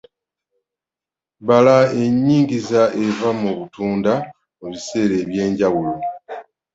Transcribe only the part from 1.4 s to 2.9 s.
Bala ennyingiza